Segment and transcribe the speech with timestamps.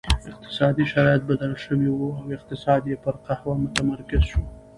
[0.33, 4.41] اقتصادي شرایط بدل شوي وو او اقتصاد یې پر قهوه متمرکز شو.